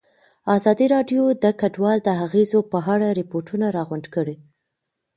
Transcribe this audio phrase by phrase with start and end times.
[0.55, 4.35] ازادي راډیو د کډوال د اغېزو په اړه ریپوټونه راغونډ کړي.